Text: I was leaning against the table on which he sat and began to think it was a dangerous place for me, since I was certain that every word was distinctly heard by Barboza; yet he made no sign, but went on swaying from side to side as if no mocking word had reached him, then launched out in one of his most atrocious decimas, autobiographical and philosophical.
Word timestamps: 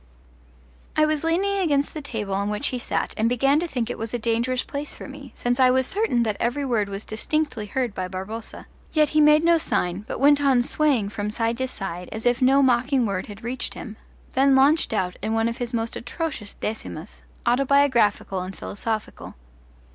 I 0.97 1.05
was 1.05 1.23
leaning 1.23 1.59
against 1.59 1.93
the 1.93 2.01
table 2.01 2.33
on 2.33 2.49
which 2.49 2.69
he 2.69 2.79
sat 2.79 3.13
and 3.17 3.29
began 3.29 3.59
to 3.59 3.67
think 3.67 3.87
it 3.87 3.99
was 3.99 4.15
a 4.15 4.17
dangerous 4.17 4.63
place 4.63 4.95
for 4.95 5.07
me, 5.07 5.31
since 5.35 5.59
I 5.59 5.69
was 5.69 5.85
certain 5.85 6.23
that 6.23 6.37
every 6.39 6.65
word 6.65 6.89
was 6.89 7.05
distinctly 7.05 7.67
heard 7.67 7.93
by 7.93 8.07
Barboza; 8.07 8.65
yet 8.93 9.09
he 9.09 9.21
made 9.21 9.43
no 9.43 9.59
sign, 9.59 10.03
but 10.07 10.19
went 10.19 10.41
on 10.41 10.63
swaying 10.63 11.09
from 11.09 11.29
side 11.29 11.59
to 11.59 11.67
side 11.67 12.09
as 12.11 12.25
if 12.25 12.41
no 12.41 12.63
mocking 12.63 13.05
word 13.05 13.27
had 13.27 13.43
reached 13.43 13.75
him, 13.75 13.95
then 14.33 14.55
launched 14.55 14.91
out 14.91 15.17
in 15.21 15.33
one 15.35 15.47
of 15.47 15.57
his 15.57 15.71
most 15.71 15.95
atrocious 15.95 16.55
decimas, 16.55 17.21
autobiographical 17.45 18.41
and 18.41 18.55
philosophical. 18.57 19.35